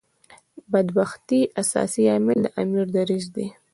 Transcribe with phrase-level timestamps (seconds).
[0.71, 3.47] بدبختۍ اساسي عامل د امیر دریځ دی.